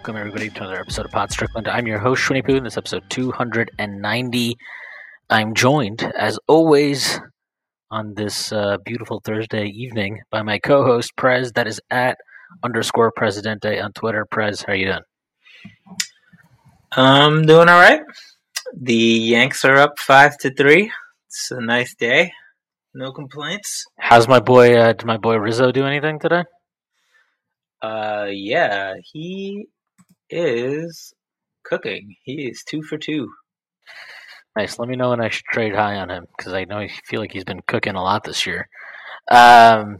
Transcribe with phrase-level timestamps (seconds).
[0.00, 1.68] Welcome everybody to another episode of Pod Strickland.
[1.68, 4.56] I'm your host, Shwinny Poo, and this episode 290.
[5.28, 7.20] I'm joined, as always,
[7.90, 12.16] on this uh, beautiful Thursday evening by my co-host, Prez, that is at
[12.62, 14.24] underscore Presidente on Twitter.
[14.24, 15.02] Prez, how are you doing?
[16.92, 18.00] I'm doing all right.
[18.74, 20.90] The Yanks are up five to three.
[21.26, 22.32] It's a nice day.
[22.94, 23.84] No complaints.
[23.98, 26.44] How's my boy, uh, did my boy Rizzo do anything today?
[27.82, 29.66] Uh, yeah, he
[30.30, 31.12] is
[31.64, 32.16] cooking.
[32.22, 33.28] He is two for two.
[34.56, 34.78] Nice.
[34.78, 37.20] Let me know when I should trade high on him because I know I feel
[37.20, 38.68] like he's been cooking a lot this year.
[39.30, 39.98] Um,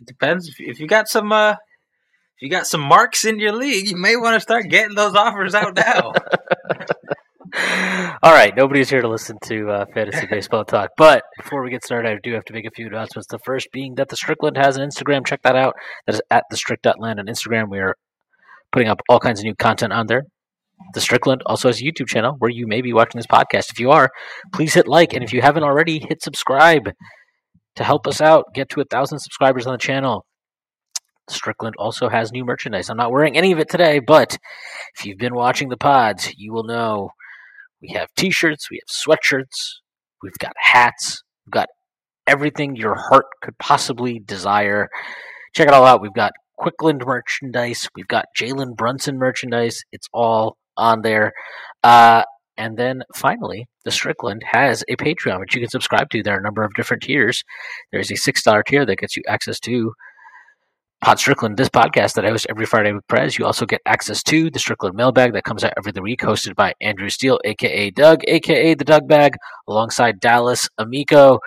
[0.00, 1.32] It depends if, if you got some.
[1.32, 4.96] Uh, if you got some marks in your league, you may want to start getting
[4.96, 6.12] those offers out now.
[8.22, 10.90] All right, nobody's here to listen to uh, fantasy baseball talk.
[10.96, 13.28] But before we get started, I do have to make a few announcements.
[13.28, 15.26] The first being that the Strickland has an Instagram.
[15.26, 15.74] Check that out.
[16.06, 17.68] That is at the Strict.land on Instagram.
[17.68, 17.96] We are
[18.72, 20.24] putting up all kinds of new content on there.
[20.94, 23.70] The Strickland also has a YouTube channel where you may be watching this podcast.
[23.70, 24.10] If you are,
[24.52, 26.90] please hit like, and if you haven't already, hit subscribe
[27.76, 28.46] to help us out.
[28.54, 30.26] Get to a thousand subscribers on the channel.
[31.30, 32.90] Strickland also has new merchandise.
[32.90, 34.36] I'm not wearing any of it today, but
[34.98, 37.10] if you've been watching the pods, you will know
[37.80, 39.76] we have t-shirts, we have sweatshirts,
[40.22, 41.68] we've got hats, we've got
[42.26, 44.88] everything your heart could possibly desire.
[45.54, 46.02] Check it all out.
[46.02, 46.32] We've got
[46.62, 49.82] Quickland merchandise, we've got Jalen Brunson merchandise.
[49.92, 51.32] It's all on there.
[51.82, 52.22] Uh,
[52.56, 56.22] and then finally, the Strickland has a Patreon, which you can subscribe to.
[56.22, 57.42] There are a number of different tiers.
[57.90, 59.92] There's a $6 tier that gets you access to
[61.02, 63.36] Pod Strickland, this podcast that I host every Friday with Prez.
[63.36, 66.74] You also get access to the Strickland mailbag that comes out every week, hosted by
[66.80, 69.34] Andrew Steele, aka Doug, aka the Doug Bag,
[69.66, 71.40] alongside Dallas Amico.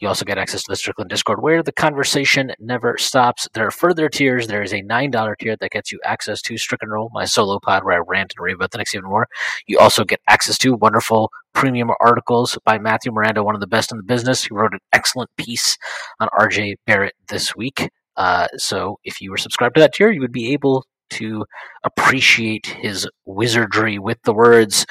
[0.00, 3.48] You also get access to the Strickland Discord where the conversation never stops.
[3.54, 4.46] There are further tiers.
[4.46, 7.84] There is a $9 tier that gets you access to Stricken Roll, my solo pod
[7.84, 9.26] where I rant and rave about the Knicks even more.
[9.66, 13.90] You also get access to wonderful premium articles by Matthew Miranda, one of the best
[13.90, 14.44] in the business.
[14.44, 15.76] He wrote an excellent piece
[16.20, 17.90] on RJ Barrett this week.
[18.16, 21.44] Uh, so if you were subscribed to that tier, you would be able to
[21.84, 24.86] appreciate his wizardry with the words.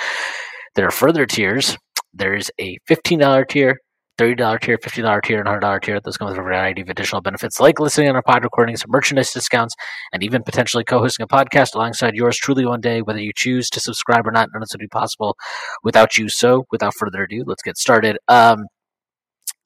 [0.75, 1.78] There are further tiers.
[2.13, 3.79] There is a $15 tier,
[4.17, 6.00] $30 tier, $50 tier, and $100 tier.
[6.00, 9.31] Those come with a variety of additional benefits like listening on our pod recordings, merchandise
[9.31, 9.75] discounts,
[10.11, 13.69] and even potentially co hosting a podcast alongside yours truly one day, whether you choose
[13.69, 14.50] to subscribe or not.
[14.53, 15.35] None of this would be possible
[15.83, 16.29] without you.
[16.29, 18.17] So without further ado, let's get started.
[18.27, 18.66] Um,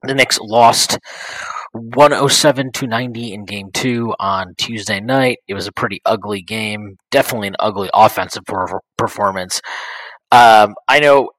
[0.04, 0.98] the Knicks lost
[1.74, 5.38] 107 to 90 in game two on Tuesday night.
[5.48, 8.44] It was a pretty ugly game, definitely an ugly offensive
[8.98, 9.62] performance.
[10.32, 11.30] Um, I know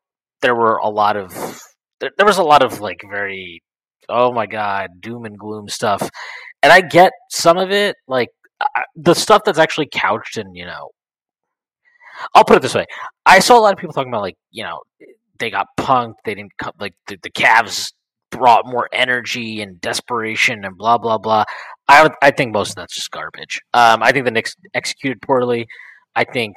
[0.42, 1.61] there were a lot of
[2.02, 3.62] there, there was a lot of like very
[4.08, 6.10] oh my god doom and gloom stuff,
[6.62, 8.28] and I get some of it, like
[8.60, 10.90] I, the stuff that's actually couched in you know.
[12.34, 12.86] I'll put it this way:
[13.24, 14.80] I saw a lot of people talking about like you know
[15.38, 17.92] they got punked, they didn't cut like the, the Cavs
[18.30, 21.44] brought more energy and desperation and blah blah blah.
[21.88, 23.60] I I think most of that's just garbage.
[23.74, 25.66] Um, I think the Knicks executed poorly.
[26.16, 26.56] I think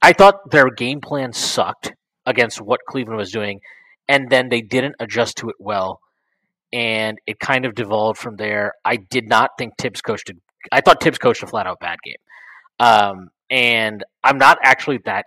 [0.00, 1.92] I thought their game plan sucked
[2.28, 3.60] against what Cleveland was doing,
[4.06, 6.00] and then they didn't adjust to it well,
[6.72, 8.74] and it kind of devolved from there.
[8.84, 10.30] I did not think Tibbs coached.
[10.30, 10.34] A,
[10.70, 12.16] I thought Tibbs coached a flat out bad game,
[12.78, 15.24] um, and I'm not actually that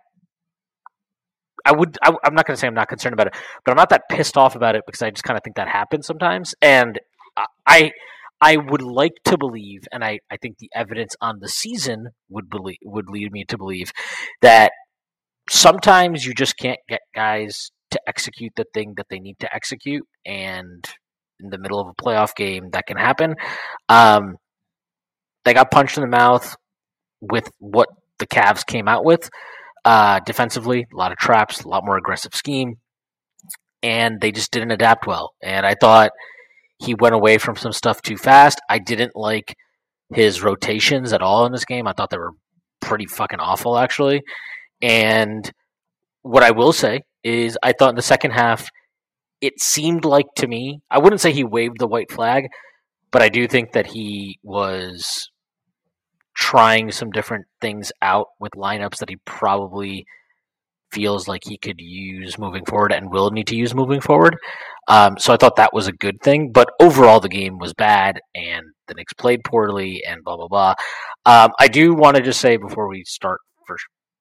[1.65, 1.97] I would.
[2.01, 3.35] I, am not going to say I'm not concerned about it,
[3.65, 5.67] but I'm not that pissed off about it because I just kind of think that
[5.67, 6.55] happens sometimes.
[6.61, 6.99] And
[7.65, 7.91] I,
[8.39, 12.49] I would like to believe, and I, I think the evidence on the season would
[12.49, 13.91] believe would lead me to believe
[14.41, 14.71] that
[15.51, 20.07] sometimes you just can't get guys to execute the thing that they need to execute,
[20.25, 20.83] and
[21.41, 23.35] in the middle of a playoff game, that can happen.
[23.89, 24.37] Um,
[25.43, 26.55] they got punched in the mouth
[27.19, 27.89] with what
[28.19, 29.29] the Cavs came out with.
[29.83, 32.75] Uh, defensively, a lot of traps, a lot more aggressive scheme,
[33.83, 35.33] and they just didn't adapt well.
[35.43, 36.11] And I thought
[36.79, 38.61] he went away from some stuff too fast.
[38.69, 39.55] I didn't like
[40.13, 41.87] his rotations at all in this game.
[41.87, 42.33] I thought they were
[42.79, 44.21] pretty fucking awful, actually.
[44.81, 45.49] And
[46.21, 48.67] what I will say is, I thought in the second half,
[49.41, 52.45] it seemed like to me, I wouldn't say he waved the white flag,
[53.11, 55.29] but I do think that he was
[56.35, 60.05] trying some different things out with lineups that he probably
[60.91, 64.35] feels like he could use moving forward and will need to use moving forward.
[64.87, 66.51] Um, so I thought that was a good thing.
[66.51, 70.75] But overall, the game was bad, and the Knicks played poorly, and blah blah blah.
[71.25, 73.39] Um, I do want to just say before we start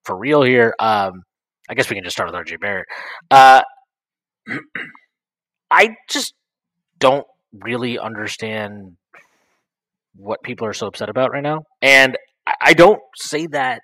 [0.04, 0.74] for real here.
[0.78, 1.22] Um,
[1.68, 2.86] I guess we can just start with RJ Barrett.
[3.30, 3.62] Uh,
[5.70, 6.34] I just
[6.98, 8.96] don't really understand
[10.16, 12.16] what people are so upset about right now, and
[12.46, 13.80] I, I don't say that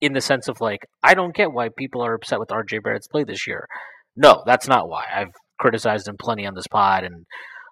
[0.00, 3.08] in the sense of like I don't get why people are upset with RJ Barrett's
[3.08, 3.66] play this year.
[4.16, 5.04] No, that's not why.
[5.14, 7.26] I've criticized him plenty on this pod and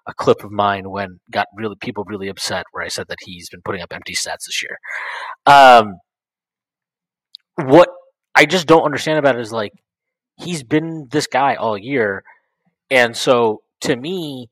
[0.07, 3.49] a clip of mine when got really people really upset where I said that he's
[3.49, 4.77] been putting up empty stats this year.
[5.47, 5.95] Um,
[7.55, 7.89] what
[8.33, 9.71] I just don't understand about it is like
[10.37, 12.23] he's been this guy all year,
[12.89, 14.49] and so to me,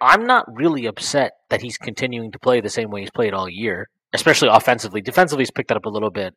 [0.00, 3.48] I'm not really upset that he's continuing to play the same way he's played all
[3.48, 5.00] year, especially offensively.
[5.00, 6.34] Defensively, he's picked that up a little bit.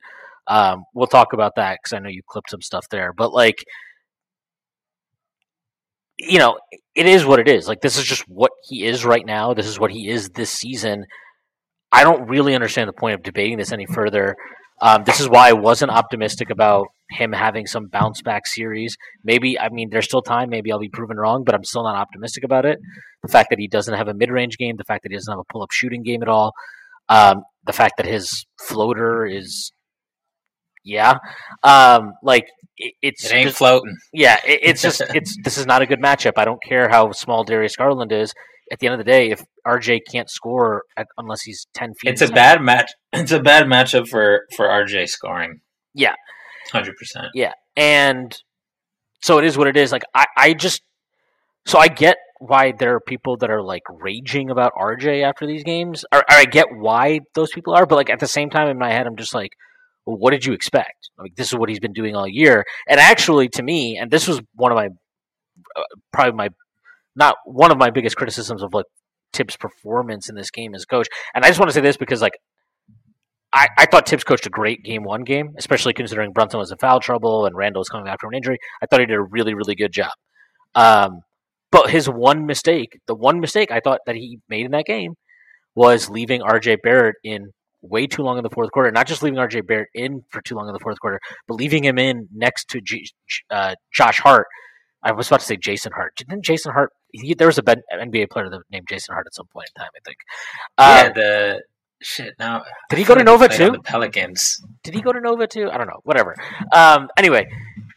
[0.48, 3.64] Um, we'll talk about that because I know you clipped some stuff there, but like
[6.18, 6.58] you know,
[6.96, 7.68] it is what it is.
[7.68, 9.54] Like this is just what he is right now.
[9.54, 11.06] This is what he is this season.
[11.92, 14.36] I don't really understand the point of debating this any further.
[14.82, 18.98] Um, this is why I wasn't optimistic about him having some bounce back series.
[19.24, 20.50] Maybe I mean there's still time.
[20.50, 22.80] Maybe I'll be proven wrong, but I'm still not optimistic about it.
[23.24, 25.32] The fact that he doesn't have a mid range game, the fact that he doesn't
[25.32, 26.52] have a pull up shooting game at all,
[27.10, 29.72] um, the fact that his floater is
[30.84, 31.16] yeah,
[31.64, 32.46] um, like
[32.78, 33.96] it, it's It ain't just- floating.
[34.14, 36.34] yeah, it, it's just it's this is not a good matchup.
[36.38, 38.34] I don't care how small Darius Garland is.
[38.72, 40.84] At the end of the day, if RJ can't score
[41.18, 42.92] unless he's ten feet, It's a inside- bad match.
[43.14, 45.62] It's a bad matchup for for RJ scoring.
[45.94, 46.16] Yeah.
[46.72, 47.28] hundred percent.
[47.34, 48.36] Yeah, and
[49.22, 49.92] so it is what it is.
[49.92, 50.82] Like I, I just
[51.66, 55.64] so I get why there are people that are like raging about RJ after these
[55.64, 58.68] games, or, or I get why those people are, but like at the same time
[58.68, 59.52] in my head, I'm just like,
[60.06, 61.10] well, what did you expect?
[61.18, 64.28] Like this is what he's been doing all year, and actually, to me, and this
[64.28, 64.88] was one of my
[65.78, 65.82] uh,
[66.12, 66.50] probably my
[67.16, 68.86] not one of my biggest criticisms of like
[69.34, 72.22] Tibbs' performance in this game as coach, and I just want to say this because
[72.22, 72.38] like.
[73.54, 76.78] I, I thought Tibbs coached a great game one game, especially considering Brunson was in
[76.78, 78.58] foul trouble and Randle was coming back from an injury.
[78.82, 80.12] I thought he did a really, really good job.
[80.74, 81.22] Um,
[81.72, 85.16] but his one mistake, the one mistake I thought that he made in that game
[85.76, 87.52] was leaving RJ Barrett in
[87.82, 88.92] way too long in the fourth quarter.
[88.92, 91.84] Not just leaving RJ Barrett in for too long in the fourth quarter, but leaving
[91.84, 93.08] him in next to G,
[93.50, 94.48] uh, Josh Hart.
[95.04, 96.16] I was about to say Jason Hart.
[96.16, 96.92] Didn't Jason Hart?
[97.22, 99.90] He, there was a Ben- NBA player named Jason Hart at some point in time.
[99.96, 100.18] I think.
[100.80, 101.64] yeah, Um, the
[102.02, 102.34] shit.
[102.40, 103.72] Now, Did he go to Nova too?
[103.72, 104.62] The Pelicans.
[104.84, 105.70] did he go to Nova too?
[105.72, 106.00] I don't know.
[106.04, 106.36] Whatever.
[106.74, 107.48] Um, anyway,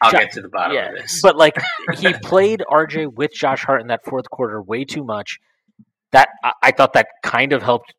[0.01, 1.21] I'll Jo- get to the bottom yeah, of this.
[1.23, 1.57] but like
[1.99, 5.39] he played RJ with Josh Hart in that fourth quarter way too much.
[6.13, 7.93] That I, I thought that kind of helped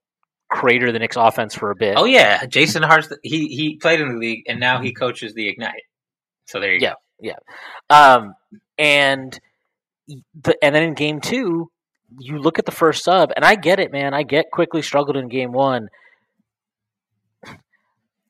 [0.49, 1.95] crater the Knicks offense for a bit.
[1.97, 3.05] oh yeah, Jason Hart.
[3.21, 5.83] He he played in the league and now he coaches the Ignite.
[6.45, 6.93] So there you Yeah.
[6.93, 6.95] go.
[7.21, 7.35] Yeah.
[7.91, 8.33] Um,
[8.79, 9.37] and
[10.61, 11.69] and then in game two,
[12.19, 14.13] you look at the first sub, and I get it, man.
[14.13, 15.89] I get Quickley struggled in game one.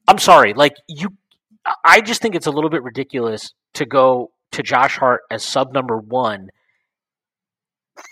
[0.07, 1.09] I'm sorry, like you,
[1.85, 5.71] I just think it's a little bit ridiculous to go to Josh Hart as sub
[5.71, 6.49] number one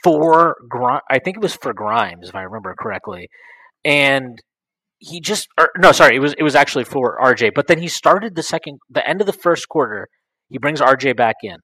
[0.04, 1.02] for Grimes.
[1.10, 3.30] I think it was for Grimes, if I remember correctly,
[3.84, 4.40] and
[5.00, 7.52] he just or, no, sorry, it was it was actually for RJ.
[7.56, 10.08] But then he started the second, the end of the first quarter.
[10.50, 11.58] He brings RJ back in,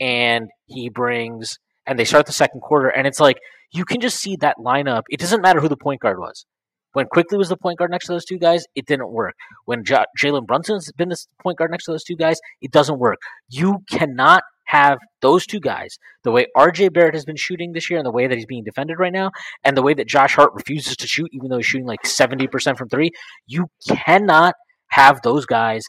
[0.00, 3.38] and he brings and they start the second quarter, and it's like
[3.72, 5.02] you can just see that lineup.
[5.08, 6.44] It doesn't matter who the point guard was.
[6.92, 9.34] When Quickley was the point guard next to those two guys, it didn't work.
[9.66, 12.98] When J- Jalen Brunson's been the point guard next to those two guys, it doesn't
[12.98, 13.18] work.
[13.48, 17.98] You cannot have those two guys the way RJ Barrett has been shooting this year
[17.98, 19.30] and the way that he's being defended right now,
[19.64, 22.76] and the way that Josh Hart refuses to shoot, even though he's shooting like 70%
[22.76, 23.10] from three.
[23.46, 24.54] You cannot
[24.90, 25.84] have those guys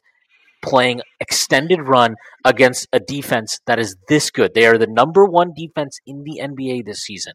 [0.62, 4.54] playing extended run against a defense that is this good.
[4.54, 7.34] They are the number one defense in the NBA this season.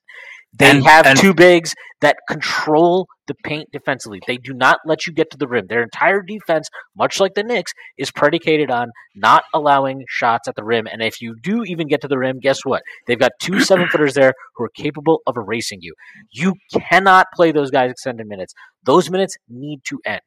[0.56, 4.20] They And- have and- two bigs that control the paint defensively.
[4.26, 5.66] They do not let you get to the rim.
[5.68, 10.62] Their entire defense, much like the Knicks, is predicated on not allowing shots at the
[10.64, 10.86] rim.
[10.86, 12.82] And if you do even get to the rim, guess what?
[13.06, 15.94] They've got two seven footers there who are capable of erasing you.
[16.30, 16.54] You
[16.90, 18.52] cannot play those guys extended minutes.
[18.84, 20.20] Those minutes need to end.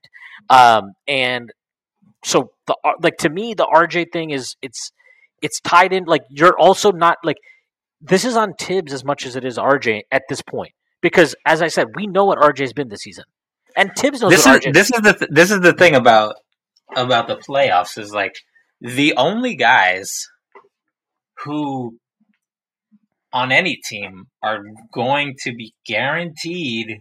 [0.49, 1.51] Um, and
[2.27, 4.91] so the uh, like to me the RJ thing is it's
[5.41, 7.37] it's tied in like you're also not like
[8.01, 10.73] this is on Tibbs as much as it is RJ at this point.
[11.01, 13.23] Because as I said we know what RJ's been this season.
[13.77, 15.95] And Tibbs knows This what is RJ this is the th- this is the thing
[15.95, 16.35] about
[16.97, 18.35] about the playoffs is like
[18.81, 20.27] the only guys
[21.45, 21.97] who
[23.31, 24.59] on any team are
[24.93, 26.99] going to be guaranteed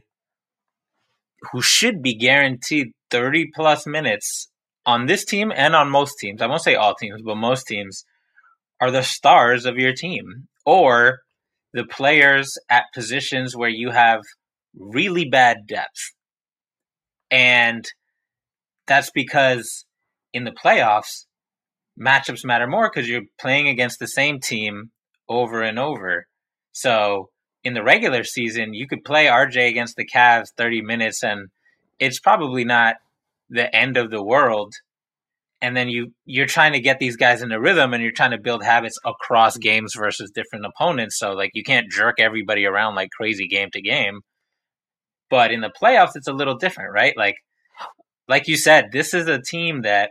[1.50, 4.49] who should be guaranteed 30 plus minutes
[4.87, 8.05] on this team and on most teams, I won't say all teams, but most teams
[8.81, 11.19] are the stars of your team or
[11.73, 14.21] the players at positions where you have
[14.78, 16.12] really bad depth.
[17.31, 17.85] And
[18.87, 19.85] that's because
[20.33, 21.26] in the playoffs,
[22.00, 24.90] matchups matter more because you're playing against the same team
[25.28, 26.26] over and over.
[26.73, 27.31] So
[27.64, 31.49] in the regular season, you could play RJ against the Cavs 30 minutes and
[31.99, 32.97] it's probably not
[33.49, 34.75] the end of the world.
[35.62, 38.33] And then you you're trying to get these guys in a rhythm and you're trying
[38.33, 41.19] to build habits across games versus different opponents.
[41.19, 44.21] So like you can't jerk everybody around like crazy game to game.
[45.31, 47.15] But in the playoffs it's a little different, right?
[47.17, 47.37] Like
[48.29, 50.11] like you said, this is a team that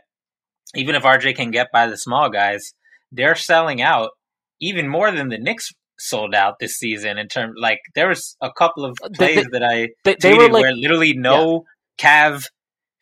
[0.73, 2.73] even if RJ can get by the small guys,
[3.11, 4.11] they're selling out
[4.59, 8.51] even more than the Knicks sold out this season in terms like there was a
[8.51, 11.65] couple of plays they, that I they, they were like, where literally no
[11.99, 12.29] yeah.
[12.31, 12.43] Cav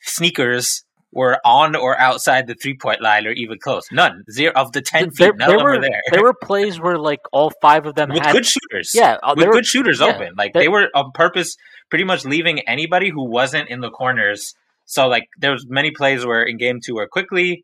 [0.03, 3.83] sneakers were on or outside the three point line or even close.
[3.91, 4.24] None.
[4.31, 5.17] Zero of the ten feet.
[5.17, 6.01] There, none there were, there.
[6.12, 8.91] There were plays where like all five of them with had, good shooters.
[8.93, 10.33] Yeah, uh, with were, good shooters yeah, open.
[10.38, 11.55] Like they were on purpose,
[11.89, 14.55] pretty much leaving anybody who wasn't in the corners.
[14.86, 17.63] So like there was many plays where in game two where Quickley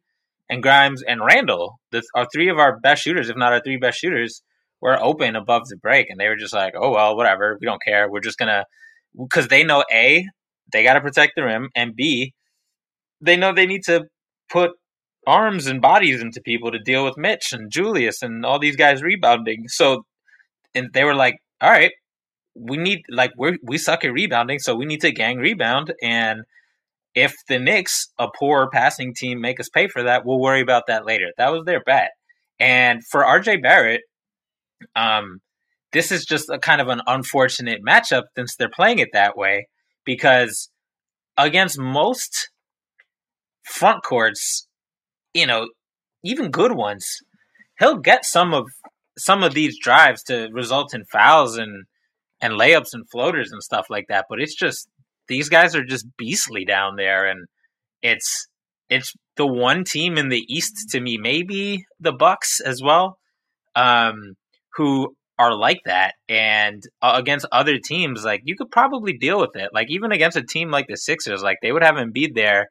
[0.50, 3.78] and Grimes and Randle, the, are three of our best shooters, if not our three
[3.78, 4.42] best shooters,
[4.82, 7.58] were open above the break, and they were just like, "Oh well, whatever.
[7.60, 8.10] We don't care.
[8.10, 8.66] We're just gonna,"
[9.18, 10.26] because they know a
[10.72, 12.34] they got to protect the rim, and b
[13.22, 14.06] they know they need to
[14.50, 14.72] put
[15.28, 19.04] arms and bodies into people to deal with Mitch and Julius and all these guys
[19.04, 19.68] rebounding.
[19.68, 20.06] So,
[20.74, 21.92] and they were like, "All right,
[22.56, 26.42] we need like we we suck at rebounding, so we need to gang rebound and."
[27.16, 30.84] If the Knicks, a poor passing team, make us pay for that, we'll worry about
[30.88, 31.26] that later.
[31.40, 32.12] That was their bet.
[32.60, 34.02] And for RJ Barrett,
[34.96, 35.42] um,
[35.92, 39.68] this is just a kind of an unfortunate matchup since they're playing it that way
[40.10, 40.72] because
[41.38, 42.50] against most
[43.64, 44.68] front courts,
[45.36, 45.68] you know,
[46.24, 47.06] even good ones,
[47.78, 48.66] he'll get some of
[49.20, 51.86] some of these drives to result in fouls and
[52.42, 54.26] and layups and floaters and stuff like that.
[54.28, 54.90] But it's just
[55.28, 57.46] these guys are just beastly down there, and
[58.02, 58.48] it's
[58.90, 63.20] it's the one team in the East to me, maybe the Bucks as well,
[63.76, 64.34] um,
[64.74, 66.16] who are like that.
[66.28, 69.70] And uh, against other teams, like you could probably deal with it.
[69.74, 72.68] Like even against a team like the Sixers, like they would have Embiid there,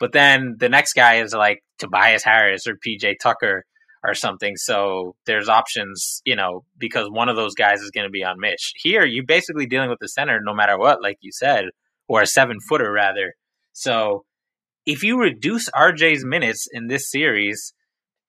[0.00, 3.64] but then the next guy is like Tobias Harris or PJ Tucker
[4.02, 4.56] or something.
[4.56, 8.40] So there's options, you know, because one of those guys is going to be on
[8.40, 8.72] Mitch.
[8.76, 11.66] Here, you're basically dealing with the center no matter what, like you said,
[12.08, 13.34] or a seven footer rather.
[13.72, 14.24] So
[14.84, 17.72] if you reduce RJ's minutes in this series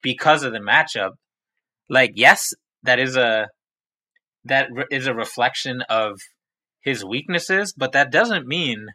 [0.02, 1.12] because of the matchup,
[1.90, 2.52] like yes,
[2.84, 3.48] that is a
[4.44, 6.18] that is a reflection of
[6.82, 8.86] his weaknesses, but that doesn't mean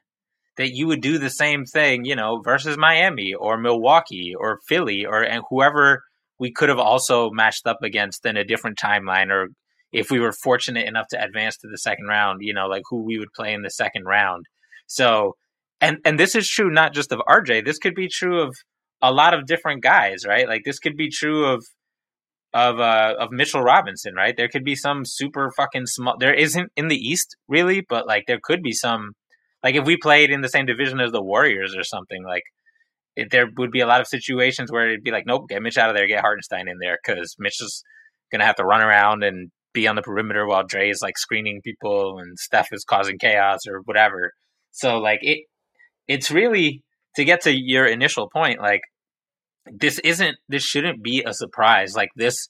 [0.57, 5.05] that you would do the same thing, you know, versus Miami or Milwaukee or Philly
[5.05, 6.01] or and whoever
[6.39, 9.47] we could have also matched up against in a different timeline or
[9.91, 13.03] if we were fortunate enough to advance to the second round, you know, like who
[13.03, 14.45] we would play in the second round.
[14.87, 15.35] So
[15.79, 18.55] and and this is true not just of RJ, this could be true of
[19.01, 20.47] a lot of different guys, right?
[20.47, 21.63] Like this could be true of
[22.53, 24.35] of uh, of Mitchell Robinson, right?
[24.35, 26.15] There could be some super fucking small.
[26.19, 29.11] There isn't in the East really, but like there could be some.
[29.63, 32.43] Like if we played in the same division as the Warriors or something, like
[33.15, 35.77] it, there would be a lot of situations where it'd be like, nope, get Mitch
[35.77, 37.83] out of there, get Hartenstein in there, because Mitch is
[38.31, 41.61] gonna have to run around and be on the perimeter while Dre is like screening
[41.63, 44.31] people and Steph is causing chaos or whatever.
[44.71, 45.39] So like it,
[46.07, 46.83] it's really
[47.15, 48.81] to get to your initial point, like
[49.71, 52.49] this isn't this shouldn't be a surprise like this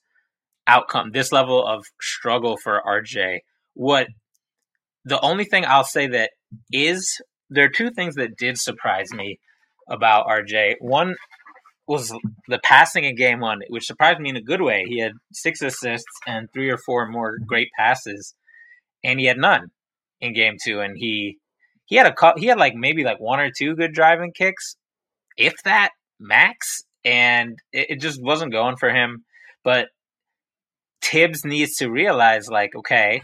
[0.68, 3.40] outcome this level of struggle for rj
[3.74, 4.08] what
[5.06, 6.32] the only thing i'll say that
[6.72, 9.40] is there are two things that did surprise me
[9.90, 11.16] about rj one
[11.88, 12.14] was
[12.50, 14.86] the passing in game one which surprised me in a good way.
[14.88, 18.36] He had six assists and three or four more great passes
[19.04, 19.72] and he had none
[20.20, 21.38] in game two and he
[21.86, 24.76] he had a he had like maybe like one or two good driving kicks
[25.38, 29.24] if that max and it, it just wasn't going for him.
[29.64, 29.88] But
[31.02, 33.22] Tibbs needs to realize, like, okay,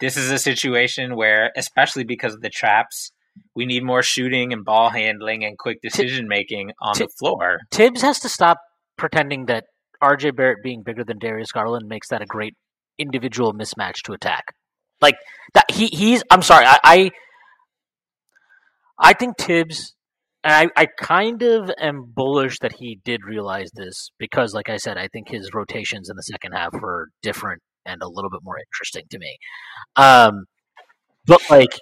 [0.00, 3.12] this is a situation where, especially because of the traps,
[3.54, 7.58] we need more shooting and ball handling and quick decision making on T- the floor.
[7.70, 8.58] Tibbs has to stop
[8.96, 9.64] pretending that
[10.02, 12.54] RJ Barrett being bigger than Darius Garland makes that a great
[12.98, 14.54] individual mismatch to attack.
[15.02, 15.16] Like
[15.54, 17.10] that he he's I'm sorry, I I,
[18.98, 19.94] I think and
[20.42, 24.96] I, I kind of am bullish that he did realize this because, like I said,
[24.96, 28.58] I think his rotations in the second half were different and a little bit more
[28.58, 29.36] interesting to me.
[29.96, 30.44] Um,
[31.26, 31.78] but like,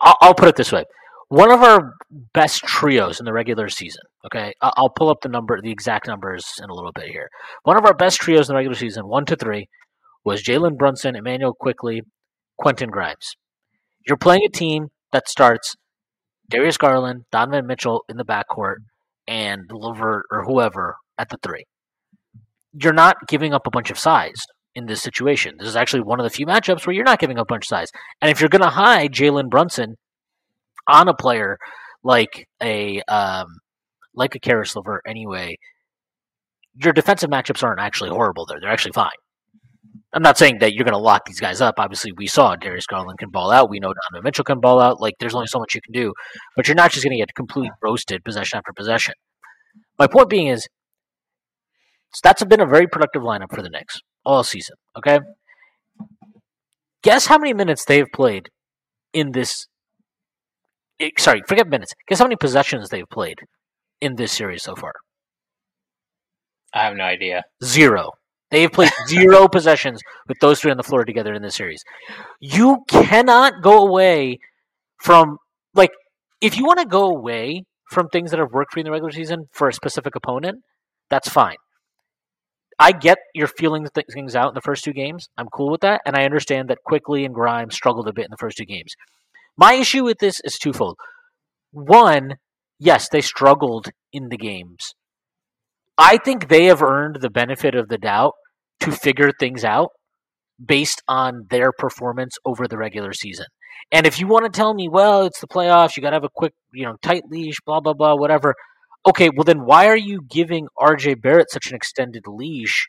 [0.00, 0.84] I'll, I'll put it this way:
[1.28, 1.94] one of our
[2.34, 4.02] best trios in the regular season.
[4.26, 7.28] Okay, I'll pull up the number, the exact numbers in a little bit here.
[7.62, 9.68] One of our best trios in the regular season, one to three,
[10.24, 12.02] was Jalen Brunson, Immanuel Quickley,
[12.58, 13.36] Quentin Grimes.
[14.06, 15.76] You're playing a team that starts
[16.50, 18.78] Darius Garland, Donovan Mitchell in the backcourt,
[19.28, 21.64] and Levert or whoever at the three.
[22.72, 24.42] You're not giving up a bunch of size
[24.74, 25.54] in this situation.
[25.58, 27.66] This is actually one of the few matchups where you're not giving up a bunch
[27.66, 27.90] of size.
[28.20, 29.94] And if you're going to hide Jalen Brunson
[30.88, 31.58] on a player
[32.02, 33.46] like a um,
[34.16, 35.56] like a Caris Levert anyway,
[36.74, 38.58] your defensive matchups aren't actually horrible there.
[38.60, 39.10] They're actually fine.
[40.14, 41.74] I'm not saying that you're going to lock these guys up.
[41.78, 43.68] Obviously, we saw Darius Garland can ball out.
[43.68, 45.00] We know Donovan Mitchell can ball out.
[45.00, 46.12] Like, there's only so much you can do,
[46.54, 49.14] but you're not just going to get completely roasted possession after possession.
[49.98, 50.68] My point being is,
[52.22, 54.76] that's been a very productive lineup for the Knicks all season.
[54.96, 55.18] Okay,
[57.02, 58.50] guess how many minutes they've played
[59.12, 59.66] in this.
[61.00, 61.92] Eh, sorry, forget minutes.
[62.06, 63.40] Guess how many possessions they've played
[64.00, 64.92] in this series so far.
[66.72, 67.42] I have no idea.
[67.64, 68.12] Zero.
[68.54, 71.82] They have played zero possessions with those three on the floor together in this series.
[72.38, 74.38] You cannot go away
[75.02, 75.38] from
[75.74, 75.90] like
[76.40, 78.92] if you want to go away from things that have worked for you in the
[78.92, 80.62] regular season for a specific opponent,
[81.10, 81.56] that's fine.
[82.78, 85.28] I get your feeling things out in the first two games.
[85.36, 88.30] I'm cool with that, and I understand that Quickley and Grimes struggled a bit in
[88.30, 88.94] the first two games.
[89.56, 90.96] My issue with this is twofold.
[91.72, 92.36] One,
[92.78, 94.94] yes, they struggled in the games.
[95.98, 98.34] I think they have earned the benefit of the doubt
[98.80, 99.90] to figure things out
[100.64, 103.46] based on their performance over the regular season.
[103.90, 106.24] And if you want to tell me, well, it's the playoffs, you got to have
[106.24, 108.54] a quick, you know, tight leash, blah, blah, blah, whatever.
[109.06, 112.88] Okay, well, then why are you giving RJ Barrett such an extended leash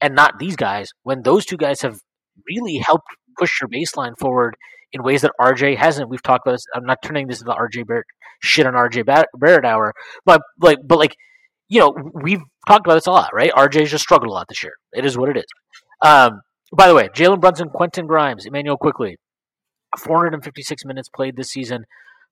[0.00, 1.98] and not these guys when those two guys have
[2.46, 3.06] really helped
[3.38, 4.56] push your baseline forward
[4.92, 6.10] in ways that RJ hasn't?
[6.10, 6.66] We've talked about this.
[6.74, 8.06] I'm not turning this into RJ Barrett
[8.40, 9.06] shit on RJ
[9.38, 9.94] Barrett hour,
[10.24, 11.14] but like, but like,
[11.68, 13.52] you know, we've talked about this a lot, right?
[13.52, 14.72] RJ's just struggled a lot this year.
[14.92, 15.44] It is what it is.
[16.02, 16.40] Um,
[16.72, 19.16] by the way, Jalen Brunson, Quentin Grimes, Immanuel Quickley,
[19.98, 21.84] 456 minutes played this season,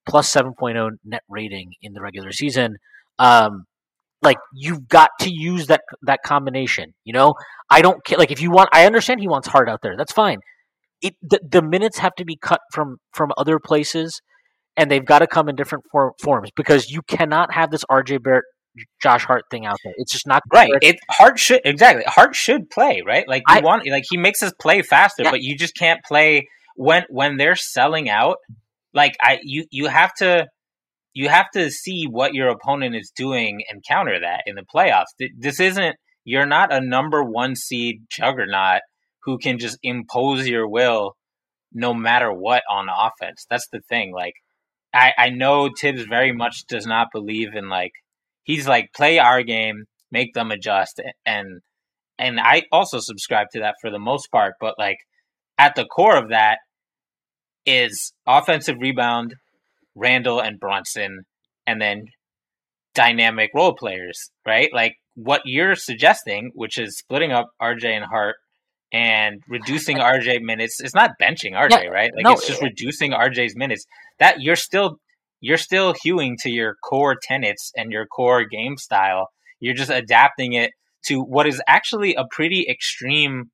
[0.07, 2.77] plus 7.0 net rating in the regular season.
[3.19, 3.65] Um,
[4.23, 6.95] like you've got to use that that combination.
[7.05, 7.35] You know,
[7.71, 8.19] I don't care.
[8.19, 9.97] Like if you want, I understand he wants Hart out there.
[9.97, 10.41] That's fine.
[11.03, 14.21] It the, the minutes have to be cut from from other places,
[14.77, 18.23] and they've got to come in different for, forms because you cannot have this RJ
[18.23, 18.45] Barrett
[19.03, 19.95] Josh Hart thing out there.
[19.97, 20.71] It's just not right.
[20.81, 23.27] It Hart should exactly Hart should play right.
[23.29, 25.31] Like you I, want like he makes us play faster, yeah.
[25.31, 28.37] but you just can't play when when they're selling out.
[28.95, 30.47] Like I you you have to
[31.13, 35.07] you have to see what your opponent is doing and counter that in the playoffs.
[35.39, 38.81] This isn't you're not a number one seed juggernaut
[39.25, 41.13] who can just impose your will
[41.73, 43.47] no matter what on offense.
[43.49, 44.13] That's the thing.
[44.15, 44.35] Like
[44.93, 47.93] I, I know Tibbs very much does not believe in like
[48.47, 51.61] he's like play our game, make them adjust, and
[52.19, 54.55] and I also subscribe to that for the most part.
[54.59, 54.97] But like
[55.59, 56.59] at the core of that
[57.67, 59.35] is offensive rebound,
[59.95, 61.25] Randle and Brunson,
[61.67, 62.07] and then
[62.95, 64.71] dynamic role players, right?
[64.73, 68.37] Like what you're suggesting, which is splitting up RJ and Hart
[68.93, 70.81] and reducing RJ minutes.
[70.81, 72.13] It's not benching RJ, yeah, right?
[72.15, 73.85] Like no, it's just reducing RJ's minutes.
[74.19, 74.99] That you're still
[75.41, 79.29] you're still hewing to your core tenets and your core game style.
[79.61, 80.73] You're just adapting it
[81.07, 83.51] to what is actually a pretty extreme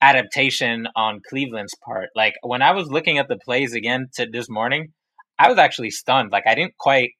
[0.00, 2.10] adaptation on Cleveland's part.
[2.14, 4.92] Like when I was looking at the plays again to this morning,
[5.38, 6.30] I was actually stunned.
[6.30, 7.10] Like I didn't quite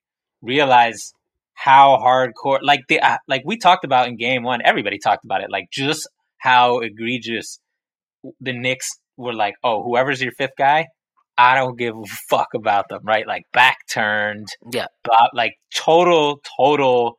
[0.42, 1.12] realize
[1.54, 5.40] how hardcore like the uh, like we talked about in game 1, everybody talked about
[5.40, 7.58] it like just how egregious
[8.40, 10.86] the Knicks were like, "Oh, whoever's your fifth guy,
[11.36, 13.26] I don't give a fuck about them, right?
[13.26, 17.18] Like back turned, yeah, but like total, total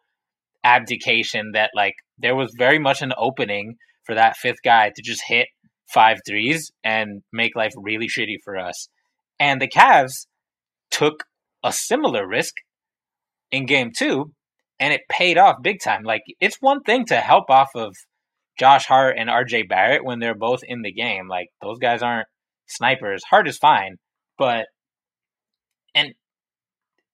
[0.63, 1.51] abdication.
[1.53, 3.75] That like there was very much an opening
[4.05, 5.47] for that fifth guy to just hit
[5.93, 8.87] five threes and make life really shitty for us.
[9.39, 10.27] And the Cavs
[10.91, 11.25] took
[11.63, 12.53] a similar risk
[13.51, 14.31] in game two,
[14.79, 16.03] and it paid off big time.
[16.03, 17.95] Like it's one thing to help off of
[18.57, 21.27] Josh Hart and RJ Barrett when they're both in the game.
[21.27, 22.27] Like those guys aren't
[22.67, 23.23] snipers.
[23.29, 23.97] Hart is fine,
[24.37, 24.67] but
[25.93, 26.13] and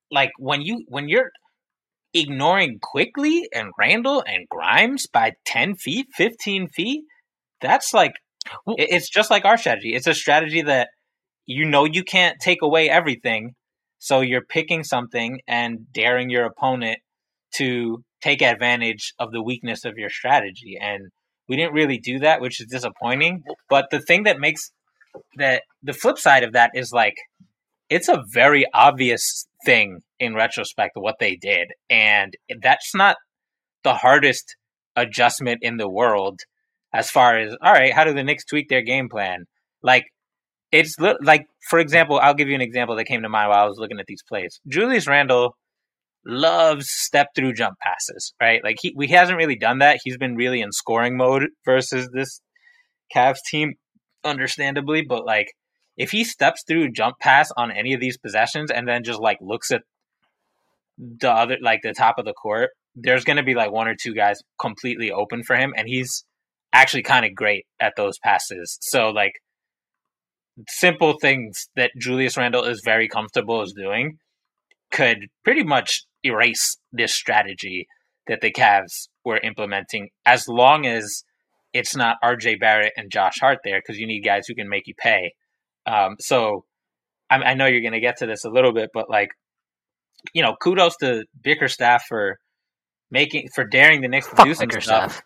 [0.10, 1.32] like when you when you're
[2.14, 7.04] ignoring Quickley and Randle and Grimes by 10 feet, 15 feet,
[7.62, 8.14] that's like
[8.68, 9.94] it's just like our strategy.
[9.94, 10.90] It's a strategy that
[11.46, 13.54] you know you can't take away everything,
[14.00, 17.00] so you're picking something and daring your opponent
[17.56, 21.10] to take advantage of the weakness of your strategy and
[21.52, 23.44] we didn't really do that, which is disappointing.
[23.70, 24.72] But the thing that makes
[25.38, 27.16] that the flip side of that is like
[27.92, 31.68] it's a very obvious thing in retrospect what they did.
[31.90, 33.18] And that's not
[33.84, 34.56] the hardest
[34.96, 36.40] adjustment in the world
[36.94, 39.46] as far as, all right, how do the Knicks tweak their game plan?
[39.84, 40.06] Like,
[40.72, 43.68] it's like, for example, I'll give you an example that came to mind while I
[43.68, 44.62] was looking at these plays.
[44.70, 45.58] Julius Randle
[46.26, 48.64] loves step through jump passes, right?
[48.64, 50.00] Like he, he hasn't really done that.
[50.04, 52.42] He's been really in scoring mode versus this
[53.14, 53.74] Cavs team,
[54.24, 55.02] understandably.
[55.02, 55.54] But like,
[55.98, 59.38] if he steps through jump pass on any of these possessions and then just like
[59.42, 59.84] looks at
[60.98, 63.96] the other, like the top of the court, there's going to be like one or
[63.96, 66.26] two guys completely open for him, and he's
[66.74, 68.78] actually kind of great at those passes.
[68.82, 69.34] So like,
[70.68, 74.18] simple things that Julius Randle is very comfortable is doing
[74.92, 77.88] could pretty much erase this strategy
[78.28, 81.24] that the Cavs were implementing as long as
[81.74, 84.88] it's not RJ Barrett and Josh Hart there because you need guys who can make
[84.88, 85.34] you pay.
[85.86, 86.66] Um, so
[87.30, 89.30] I, I know you're going to get to this a little bit, but like,
[90.34, 92.38] you know, kudos to Bickerstaff for
[93.10, 95.14] making for daring the Knicks to Fuck do some Bickerstaff.
[95.14, 95.24] stuff.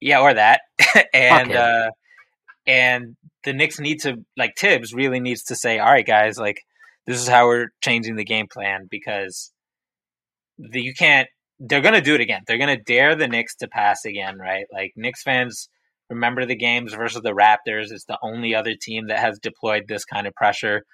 [0.00, 0.60] Yeah, or that,
[1.12, 1.90] and uh,
[2.66, 6.60] and the Knicks need to like Tibbs really needs to say, all right, guys, like
[7.06, 9.52] this is how we're changing the game plan because
[10.58, 11.28] the, you can't.
[11.60, 12.42] They're gonna do it again.
[12.46, 14.66] They're gonna dare the Knicks to pass again, right?
[14.72, 15.68] Like Knicks fans
[16.08, 17.90] remember the games versus the Raptors.
[17.90, 20.84] It's the only other team that has deployed this kind of pressure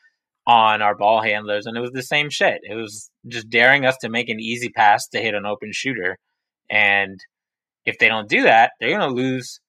[0.46, 2.60] on our ball handlers, and it was the same shit.
[2.62, 6.18] It was just daring us to make an easy pass to hit an open shooter,
[6.70, 7.18] and
[7.86, 9.60] if they don't do that, they're gonna lose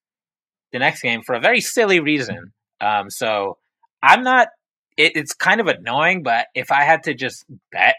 [0.71, 2.51] the next game for a very silly reason.
[2.81, 3.57] Um, so
[4.01, 4.49] I'm not.
[4.97, 7.95] It, it's kind of annoying, but if I had to just bet,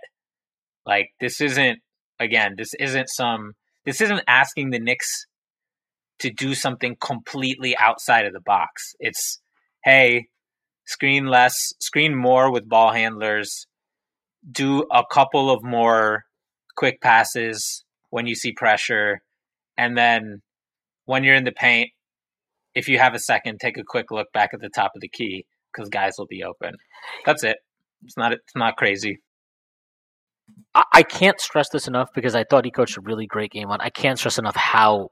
[0.87, 1.79] like this isn't
[2.19, 3.53] again, this isn't some.
[3.85, 5.27] This isn't asking the Knicks
[6.19, 8.95] to do something completely outside of the box.
[8.99, 9.41] It's
[9.85, 10.27] hey,
[10.87, 13.67] screen less, screen more with ball handlers.
[14.51, 16.25] Do a couple of more
[16.77, 19.21] quick passes when you see pressure,
[19.77, 20.43] and then
[21.05, 21.91] when you're in the paint,
[22.75, 25.09] if you have a second, take a quick look back at the top of the
[25.09, 26.77] key because guys will be open.
[27.25, 27.59] That's it.
[28.05, 28.33] It's not.
[28.33, 29.21] It's not crazy.
[30.93, 33.81] I, can't stress this enough because I thought he coached a really great game on.
[33.81, 35.11] I can't stress enough how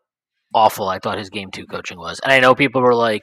[0.55, 2.21] awful I thought his game two coaching was.
[2.23, 3.23] And I know people were like,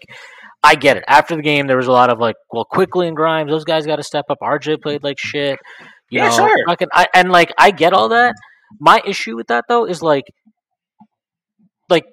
[0.63, 1.03] I get it.
[1.07, 3.85] After the game, there was a lot of like, well, Quickley and Grimes, those guys
[3.85, 4.37] got to step up.
[4.41, 5.59] RJ played like shit.
[6.09, 6.57] You Yeah, know, sure.
[6.67, 8.35] fucking- I, and like, I get all that.
[8.79, 10.25] My issue with that though is like,
[11.89, 12.05] like,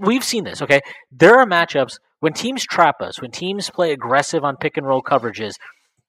[0.00, 0.62] we've seen this.
[0.62, 0.80] Okay,
[1.12, 5.02] there are matchups when teams trap us, when teams play aggressive on pick and roll
[5.02, 5.54] coverages.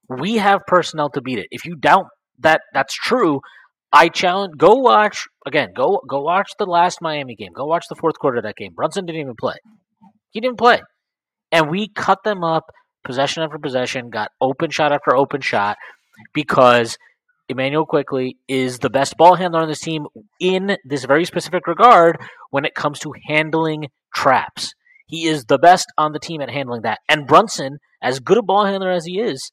[0.10, 1.48] We have personnel to beat it.
[1.52, 2.06] If you doubt
[2.40, 3.42] that that's true,
[3.92, 4.58] I challenge.
[4.58, 5.70] Go watch again.
[5.76, 7.54] Go go watch the last Miami game.
[7.54, 8.74] Go watch the fourth quarter of that game.
[8.76, 9.56] Brunson didn't even play.
[10.32, 10.82] He didn't play,
[11.52, 12.66] and we cut them up
[13.06, 14.10] possession after possession.
[14.10, 15.78] Got open shot after open shot
[16.34, 16.98] because
[17.48, 20.08] Immanuel Quickley is the best ball handler on this team
[20.40, 22.18] in this very specific regard
[22.50, 24.74] when it comes to handling traps.
[25.08, 27.00] He is the best on the team at handling that.
[27.08, 29.52] And Brunson, as good a ball handler as he is,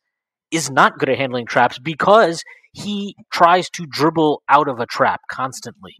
[0.52, 5.20] is not good at handling traps because he tries to dribble out of a trap
[5.30, 5.94] constantly.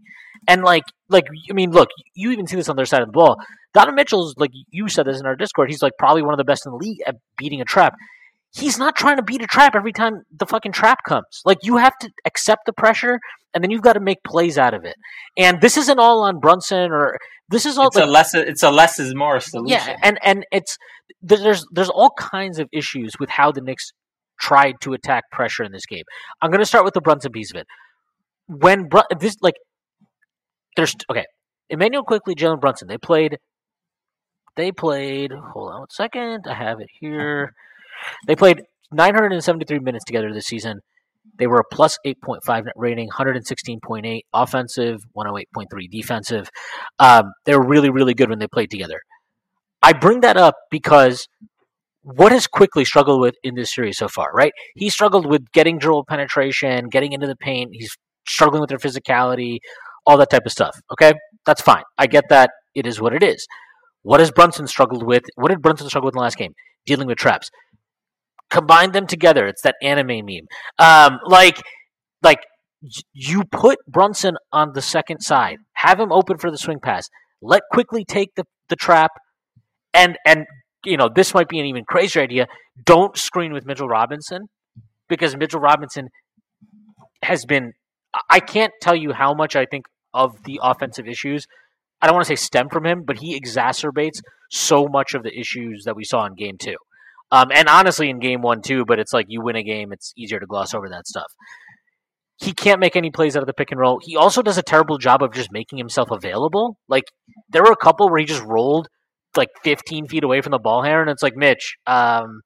[0.49, 3.13] And like like I mean, look, you even see this on their side of the
[3.13, 3.37] ball.
[3.75, 6.45] Donovan Mitchell's like you said this in our Discord, he's like probably one of the
[6.45, 7.95] best in the league at beating a trap.
[8.55, 11.41] He's not trying to beat a trap every time the fucking trap comes.
[11.45, 13.19] Like you have to accept the pressure
[13.55, 14.97] and then you've got to make plays out of it.
[15.39, 17.17] And this isn't all on Brunson or
[17.49, 18.35] this is all It's like, a less.
[18.35, 19.69] It's a less is more solution.
[19.69, 20.77] yeah, and and it's
[21.21, 23.93] there's there's all kinds of issues with how the Knicks
[24.43, 26.05] tried to attack pressure in this game.
[26.43, 27.67] I'm going to start with the Brunson piece of it.
[28.49, 29.55] When Brun- this like
[30.77, 31.25] there's okay,
[31.71, 32.89] Immanuel Quickley, Jalen Brunson.
[32.89, 33.39] They played.
[34.57, 35.33] They played.
[35.33, 36.45] Hold on one second.
[36.47, 37.55] I have it here.
[38.27, 40.81] They played 973 minutes together this season.
[41.39, 46.51] They were a plus 8.5 net rating, 116.8 offensive, 108.3 defensive.
[46.99, 49.01] Um, they were really, really good when they played together.
[49.83, 51.29] I bring that up because
[52.03, 54.53] what has Quickley struggled with in this series so far, right?
[54.75, 57.71] He struggled with getting dribble penetration, getting into the paint.
[57.73, 59.59] He's struggling with their physicality,
[60.07, 60.77] all that type of stuff.
[60.93, 61.13] Okay,
[61.47, 61.83] that's fine.
[61.99, 62.51] I get that.
[62.75, 63.47] It is what it is.
[64.03, 65.23] What has Brunson struggled with?
[65.37, 66.55] What did Brunson struggle with in the last game?
[66.87, 67.51] Dealing with traps.
[68.51, 69.47] Combine them together.
[69.47, 70.49] It's that anime meme.
[70.79, 71.63] Um, like,
[72.23, 72.41] like
[73.13, 77.09] you put Brunson on the second side, have him open for the swing pass,
[77.41, 79.13] let Quickley take the, the trap,
[79.95, 80.47] and and
[80.85, 82.47] you know this might be an even crazier idea.
[82.85, 84.49] Don't screen with Mitchell Robinson
[85.09, 86.09] because Mitchell Robinson
[87.23, 87.73] has been.
[88.29, 91.47] I- can't tell you how much I think of the offensive issues.
[92.03, 95.33] I don't want to say stem from him, but he exacerbates so much of the
[95.39, 96.77] issues that we saw in Game Two.
[97.33, 100.13] Um, and honestly, in game one too, but it's like you win a game, it's
[100.19, 101.33] easier to gloss over that stuff.
[102.37, 104.01] He can't make any plays out of the pick and roll.
[104.03, 106.77] He also does a terrible job of just making himself available.
[106.89, 107.05] Like
[107.49, 108.89] there were a couple where he just rolled
[109.37, 112.41] like 15 feet away from the ball here, and it's like Mitch, um,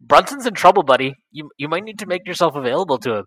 [0.00, 1.14] Brunson's in trouble, buddy.
[1.30, 3.24] You you might need to make yourself available to him.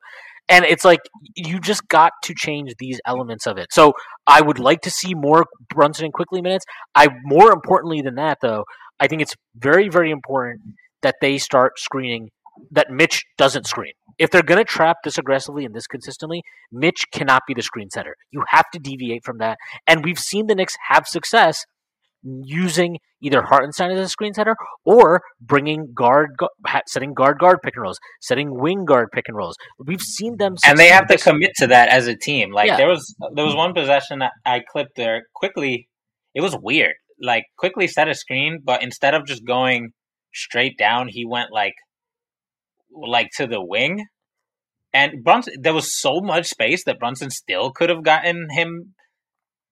[0.48, 1.00] And it's like
[1.36, 3.68] you just got to change these elements of it.
[3.72, 3.94] So
[4.26, 6.66] I would like to see more Brunson and Quickley minutes.
[6.96, 8.66] I more importantly than that though,
[9.00, 10.62] I think it's very very important
[11.02, 12.30] that they start screening
[12.72, 13.94] that Mitch doesn't screen.
[14.18, 16.42] If they're going to trap this aggressively and this consistently,
[16.74, 18.16] Mitch cannot be the screen setter.
[18.32, 19.58] You have to deviate from that.
[19.88, 21.64] And we've seen the Knicks have success
[22.24, 24.56] using either Hartenstein as a screen setter
[24.86, 26.32] or bringing guard,
[26.88, 29.56] setting guard guard pick and rolls, setting wing guard pick and rolls.
[29.80, 32.52] We've seen them, and they have to commit to that as a team.
[32.52, 32.78] Like yeah.
[32.78, 35.88] there was there was one possession that I clipped there Quickley.
[36.34, 36.96] It was weird.
[37.22, 39.92] Like Quickley set a screen, but instead of just going
[40.34, 41.74] straight down, he went like
[42.92, 44.06] like to the wing.
[44.92, 48.96] And Brunson, there was so much space that Brunson still could have gotten him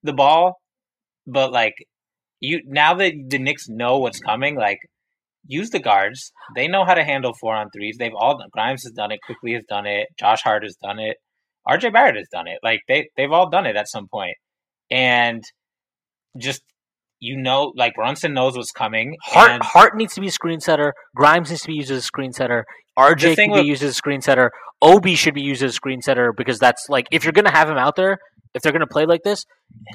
[0.04, 0.60] the ball,
[1.26, 1.74] but like
[2.40, 4.78] you now that the Knicks know what's coming, like
[5.46, 6.32] use the guards.
[6.54, 7.96] They know how to handle four on threes.
[7.98, 9.20] They've all Grimes has done it.
[9.24, 10.08] Quickley has done it.
[10.18, 11.16] Josh Hart has done it.
[11.66, 12.58] RJ Barrett has done it.
[12.62, 14.36] Like they they've all done it at some point.
[14.90, 15.42] And
[16.38, 16.62] just
[17.20, 19.16] you know, like Brunson knows what's coming.
[19.22, 20.94] Hart and Hart needs to be a screen setter.
[21.16, 22.64] Grimes needs to be used as a screen setter.
[22.98, 24.50] RJ can be used as a screen setter.
[24.80, 27.68] Obi should be used as a screen setter because that's like if you're gonna have
[27.68, 28.18] him out there,
[28.54, 29.44] if they're going to play like this,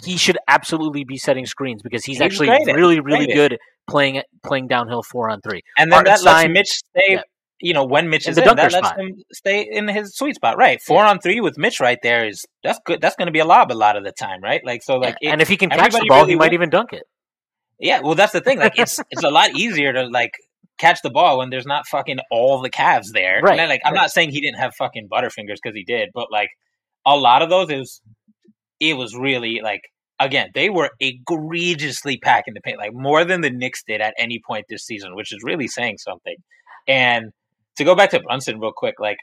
[0.04, 4.68] he should absolutely be setting screens because he's, he's actually really, really good playing playing
[4.68, 5.62] downhill four on three.
[5.78, 7.14] And then that lets Mitch stay.
[7.14, 7.22] Yeah.
[7.60, 9.00] You know, when Mitch in is in, that lets spot.
[9.00, 10.58] him stay in his sweet spot.
[10.58, 11.12] Right, four yeah.
[11.12, 13.00] on three with Mitch right there is that's good.
[13.00, 14.62] That's going to be a lob a lot of the time, right?
[14.66, 15.30] Like so, like yeah.
[15.30, 17.04] it, and if he can catch the ball, really he might even dunk it.
[17.80, 18.60] Yeah, well, that's the thing.
[18.60, 20.34] Like it's it's a lot easier to like
[20.78, 23.40] catch the ball when there's not fucking all the Cavs there.
[23.42, 23.58] Right.
[23.70, 24.02] like I'm right.
[24.02, 26.50] not saying he didn't have fucking butterfingers because he did, but like
[27.06, 28.02] a lot of those is
[28.90, 29.82] it was really like
[30.20, 34.42] again, they were egregiously packing the paint, like more than the Knicks did at any
[34.46, 36.36] point this season, which is really saying something.
[36.88, 37.32] And
[37.78, 39.18] to go back to Brunson real quick, like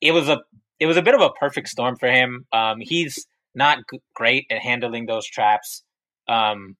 [0.00, 0.40] it was a
[0.80, 2.46] it was a bit of a perfect storm for him.
[2.52, 5.84] Um, he's not g- great at handling those traps
[6.28, 6.76] um,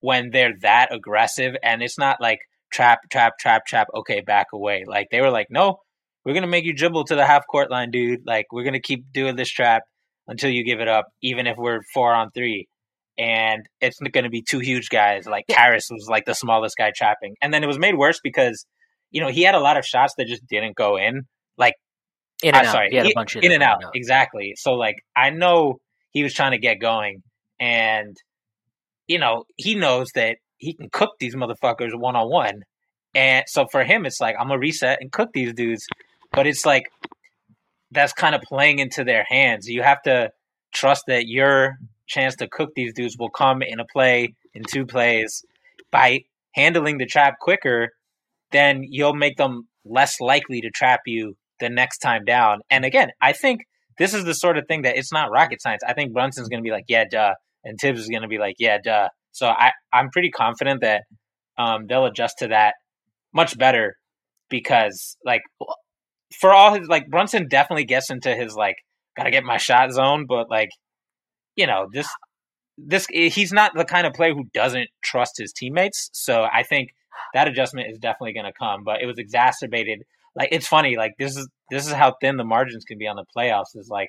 [0.00, 2.40] when they're that aggressive, and it's not like
[2.72, 3.88] trap, trap, trap, trap.
[3.94, 4.84] Okay, back away.
[4.86, 5.80] Like they were like, no,
[6.24, 8.26] we're gonna make you dribble to the half court line, dude.
[8.26, 9.82] Like we're gonna keep doing this trap
[10.28, 12.68] until you give it up, even if we're four on three.
[13.18, 15.26] And it's going to be two huge guys.
[15.26, 17.36] Like Caris was like the smallest guy trapping.
[17.42, 18.64] And then it was made worse because,
[19.10, 21.22] you know, he had a lot of shots that just didn't go in.
[21.58, 21.74] Like,
[22.42, 22.72] in and I'm out.
[22.72, 23.84] Sorry, he had a bunch in, in and out.
[23.84, 23.92] out.
[23.94, 24.54] Exactly.
[24.56, 25.76] So, like, I know
[26.10, 27.22] he was trying to get going.
[27.60, 28.16] And,
[29.06, 32.62] you know, he knows that he can cook these motherfuckers one on one.
[33.14, 35.86] And so for him, it's like, I'm going to reset and cook these dudes.
[36.32, 36.84] But it's like,
[37.92, 39.68] that's kind of playing into their hands.
[39.68, 40.30] You have to
[40.72, 41.76] trust that your
[42.06, 45.44] chance to cook these dudes will come in a play, in two plays.
[45.90, 46.24] By
[46.54, 47.90] handling the trap quicker,
[48.50, 52.60] then you'll make them less likely to trap you the next time down.
[52.70, 53.62] And again, I think
[53.98, 55.82] this is the sort of thing that it's not rocket science.
[55.86, 57.34] I think Brunson's going to be like, yeah, duh.
[57.64, 59.08] And Tibbs is going to be like, yeah, duh.
[59.32, 61.04] So I, I'm pretty confident that
[61.58, 62.74] um, they'll adjust to that
[63.32, 63.96] much better
[64.48, 65.42] because, like,
[66.38, 68.76] for all his like Brunson definitely gets into his like
[69.16, 70.70] gotta get my shot zone, but like
[71.56, 72.08] you know this
[72.78, 76.10] this eh, he's not the kind of player who doesn't trust his teammates.
[76.12, 76.90] So I think
[77.34, 80.02] that adjustment is definitely going to come, but it was exacerbated.
[80.34, 83.16] Like it's funny, like this is this is how thin the margins can be on
[83.16, 83.76] the playoffs.
[83.76, 84.08] Is like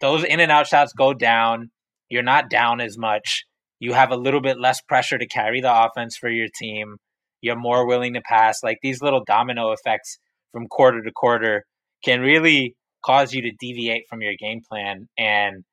[0.00, 1.70] those in and out shots go down.
[2.08, 3.44] You're not down as much.
[3.78, 6.96] You have a little bit less pressure to carry the offense for your team.
[7.42, 8.62] You're more willing to pass.
[8.62, 10.18] Like these little domino effects
[10.52, 11.64] from quarter to quarter
[12.04, 15.64] can really cause you to deviate from your game plan and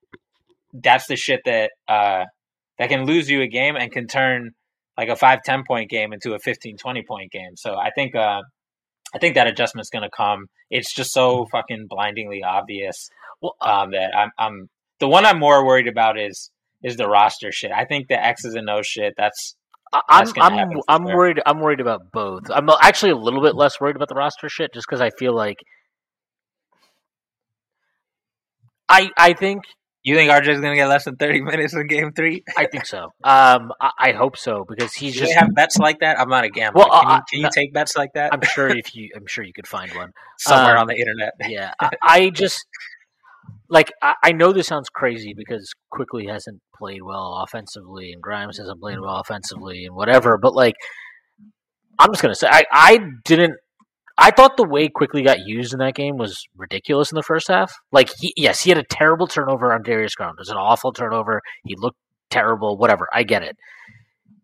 [0.73, 2.23] that's the shit that uh,
[2.79, 4.51] that can lose you a game and can turn
[4.97, 7.55] like a 5 10 point game into a 15 20 point game.
[7.55, 8.41] So i think uh,
[9.13, 10.47] i think that adjustment's going to come.
[10.69, 13.09] It's just so fucking blindingly obvious
[13.61, 16.49] um, that I'm, I'm the one i'm more worried about is
[16.81, 17.71] is the roster shit.
[17.71, 19.55] I think the x's and o's shit that's
[20.09, 21.41] I'm I'm I'm worried.
[21.45, 22.43] I'm worried about both.
[22.49, 25.35] I'm actually a little bit less worried about the roster shit, just because I feel
[25.35, 25.57] like
[28.89, 29.63] I I think
[30.03, 32.43] you think RJ is going to get less than thirty minutes in Game Three.
[32.57, 33.05] I think so.
[33.23, 36.19] Um, I, I hope so because he's Do just have bets like that.
[36.19, 36.85] I'm not a gambler.
[36.89, 38.33] Well, can, you, can you take bets like that?
[38.33, 41.33] I'm sure if you, I'm sure you could find one somewhere um, on the internet.
[41.47, 42.65] yeah, I, I just
[43.73, 48.57] like I, I, know this sounds crazy because Quickley hasn't played well offensively and Grimes
[48.57, 49.05] hasn't played mm-hmm.
[49.05, 50.75] well offensively and whatever, but like
[51.99, 53.55] I'm just gonna say I, I didn't
[54.17, 57.47] I thought the way Quickley got used in that game was ridiculous in the first
[57.47, 57.73] half.
[57.91, 60.37] Like, he, yes, he had a terrible turnover on Darius Garland.
[60.37, 61.41] It was an awful turnover.
[61.65, 61.97] He looked
[62.29, 62.77] terrible.
[62.77, 63.57] Whatever, I get it.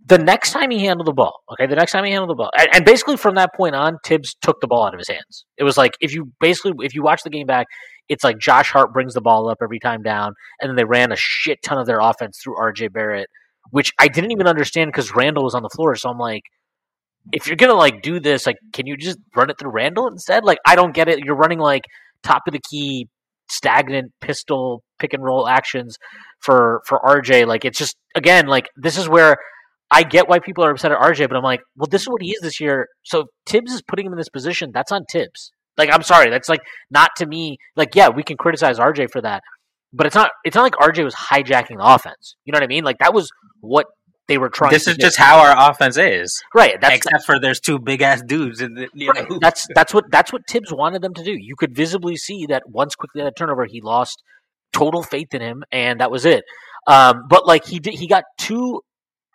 [0.07, 2.49] The next time he handled the ball, okay, the next time he handled the ball,
[2.57, 5.45] and, and basically from that point on, Tibbs took the ball out of his hands.
[5.55, 7.67] It was like if you basically if you watch the game back,
[8.09, 11.11] it's like Josh Hart brings the ball up every time down, and then they ran
[11.11, 12.89] a shit ton of their offense through R.J.
[12.89, 13.27] Barrett,
[13.71, 15.95] which I didn't even understand because Randle was on the floor.
[15.95, 16.43] So I'm like,
[17.31, 20.43] if you're gonna like do this, like, can you just run it through Randle instead?
[20.43, 21.19] Like, I don't get it.
[21.19, 21.83] You're running like
[22.23, 23.07] top of the key,
[23.49, 25.97] stagnant pistol pick and roll actions
[26.41, 27.45] for for RJ.
[27.45, 29.37] Like, it's just again, like this is where
[29.91, 32.21] I get why people are upset at RJ, but I'm like, well, this is what
[32.21, 32.87] he is this year.
[33.03, 34.71] So Thibs is putting him in this position.
[34.73, 35.51] That's on Thibs.
[35.77, 37.57] Like, I'm sorry, that's like not to me.
[37.75, 39.41] Like, yeah, we can criticize RJ for that,
[39.93, 40.31] but it's not.
[40.43, 42.35] It's not like RJ was hijacking the offense.
[42.45, 42.83] You know what I mean?
[42.83, 43.29] Like that was
[43.61, 43.87] what
[44.29, 44.71] they were trying.
[44.71, 46.79] This is just how our offense is, right?
[46.79, 48.61] That's except for there's two big ass dudes.
[48.61, 49.27] In the, right.
[49.41, 51.35] That's that's what that's what Thibs wanted them to do.
[51.37, 54.23] You could visibly see that once Quickley had a turnover, he lost
[54.71, 56.45] total faith in him, and that was it.
[56.87, 58.81] Um, but like he did, he got two.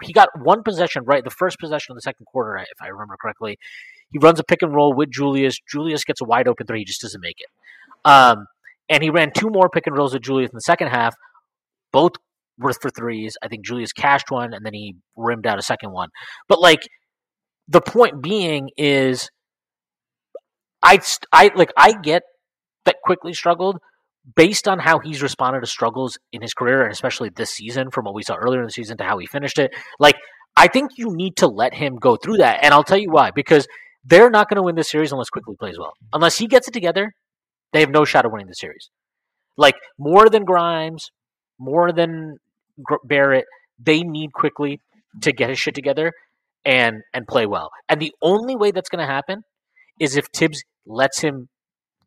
[0.03, 3.17] He got one possession right, the first possession of the second quarter, if I remember
[3.21, 3.59] correctly.
[4.11, 5.59] He runs a pick and roll with Julius.
[5.71, 6.81] Julius gets a wide open three.
[6.81, 7.49] He just doesn't make it.
[8.05, 8.47] Um,
[8.89, 11.15] and he ran two more pick and rolls with Julius in the second half.
[11.93, 12.13] Both
[12.59, 13.37] worth for threes.
[13.43, 16.11] I think Julius cashed one and then he rimmed out a second one.
[16.49, 16.89] But like
[17.69, 19.31] the point being is
[20.83, 21.01] I
[21.33, 22.23] I like I get
[22.85, 23.79] that Quickley struggled
[24.37, 28.05] based on how he's responded to struggles in his career and especially this season from
[28.05, 29.75] what we saw earlier in the season to how he finished it.
[29.99, 30.17] Like
[30.57, 33.31] I think you need to let him go through that and I'll tell you why
[33.33, 33.67] because
[34.05, 35.93] they're not going to win this series unless Quickley plays well.
[36.13, 37.13] Unless he gets it together,
[37.73, 38.91] they have no shot of winning the series.
[39.57, 41.11] Like more than Grimes,
[41.59, 42.37] more than
[43.05, 43.47] Barrett,
[43.79, 44.81] they need Quickley
[45.23, 46.13] to get his shit together
[46.65, 47.71] and and play well.
[47.89, 49.43] And the only way that's going to happen
[50.01, 51.49] is if Thibs lets him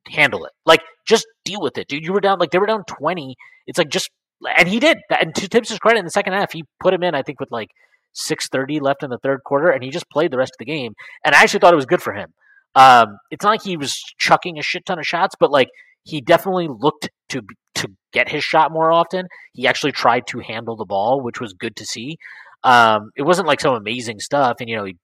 [0.07, 0.51] handle it.
[0.65, 2.03] Like just deal with it, dude.
[2.03, 3.35] You were down like they were down twenty.
[3.65, 4.09] It's like just
[4.57, 4.97] and he did.
[5.09, 7.15] And to Thibs' credit, in the second half, he put him in.
[7.15, 7.69] I think with like
[8.13, 10.71] six thirty left in the third quarter, and he just played the rest of the
[10.71, 10.93] game.
[11.23, 12.33] And I actually thought it was good for him.
[12.75, 15.69] Um, it's not like he was chucking a shit ton of shots, but like
[16.03, 17.41] he definitely looked to
[17.75, 19.27] to get his shot more often.
[19.53, 22.17] He actually tried to handle the ball, which was good to see.
[22.63, 24.95] Um, it wasn't like some amazing stuff, and you know he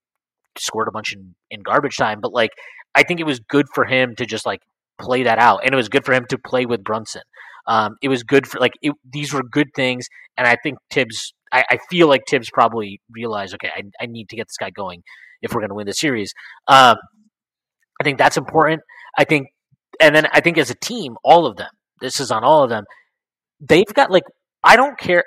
[0.58, 2.52] scored a bunch in, in garbage time, but like
[2.96, 4.62] I think it was good for him to just like
[5.00, 7.24] play that out, and it was good for him to play with Brunson.
[7.68, 11.34] Um, it was good for like it, these were good things, and I think Thibs.
[11.52, 14.72] I, I feel like Thibs probably realized, okay, I, I need to get this guy
[14.72, 15.04] going
[15.42, 16.34] if we're going to win the series.
[16.68, 16.96] Um,
[18.02, 18.82] I think that's important.
[19.18, 19.48] I think,
[20.02, 21.70] and then I think as a team, all of them,
[22.02, 22.86] this is on all of them.
[23.60, 24.24] They've got like
[24.64, 25.24] I don't care.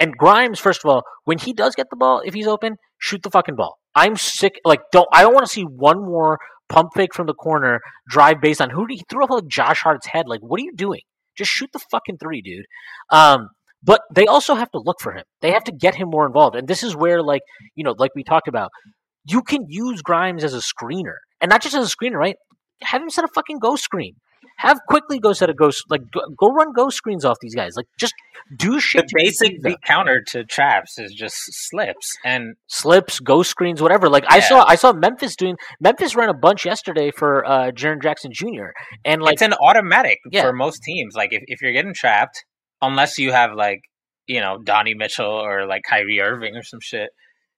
[0.00, 3.22] And Grimes, first of all, when he does get the ball, if he's open, shoot
[3.22, 3.78] the fucking ball.
[3.94, 4.60] I'm sick.
[4.64, 6.38] Like, don't I don't want to see one more
[6.70, 10.06] pump fake from the corner, drive based on who he threw up like Josh Hart's
[10.06, 10.26] head.
[10.26, 11.02] Like, what are you doing?
[11.36, 12.64] Just shoot the fucking three, dude.
[13.10, 13.48] Um,
[13.82, 15.24] but they also have to look for him.
[15.42, 16.56] They have to get him more involved.
[16.56, 17.42] And this is where, like,
[17.74, 18.70] you know, like we talked about,
[19.26, 22.36] you can use Grimes as a screener, and not just as a screener, right?
[22.82, 24.14] Have him set a fucking ghost screen
[24.60, 27.76] have Quickley go set a ghost like go, go run ghost screens off these guys.
[27.76, 28.12] Like just
[28.58, 29.06] do shit.
[29.08, 34.10] The basic counter to traps is just slips and slips, ghost screens, whatever.
[34.10, 34.34] Like yeah.
[34.34, 35.56] I saw, I saw Memphis doing.
[35.80, 38.72] Memphis ran a bunch yesterday for uh Jaren Jackson Jr.
[39.02, 40.42] And like it's an automatic yeah.
[40.42, 41.14] for most teams.
[41.14, 42.44] Like if if you're getting trapped,
[42.82, 43.80] unless you have like
[44.26, 47.08] you know Donnie Mitchell or like Kyrie Irving or some shit,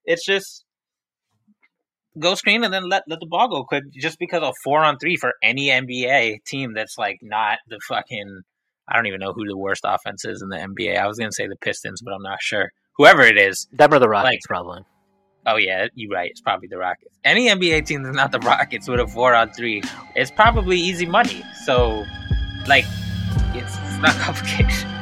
[0.04, 0.64] it's just
[2.18, 3.84] go screen and then let let the ball go quick.
[3.92, 8.42] Just because of four on three for any NBA team that's like not the fucking.
[8.88, 10.98] I don't even know who the worst offense is in the NBA.
[10.98, 12.70] I was gonna say the Pistons, but I'm not sure.
[12.96, 14.84] Whoever it is, them or the Rockets, like, probably.
[15.46, 16.30] Oh yeah, you're right.
[16.30, 17.16] It's probably the Rockets.
[17.24, 19.82] Any NBA team that's not the Rockets with a four on three,
[20.14, 21.42] it's probably easy money.
[21.64, 22.04] So,
[22.66, 22.84] like,
[23.54, 25.01] it's, it's not complicated.